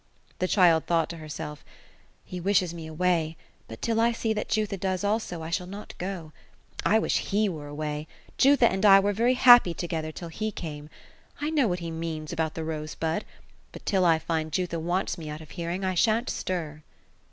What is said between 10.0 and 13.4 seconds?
till he came; I know what he means, about the rosebud;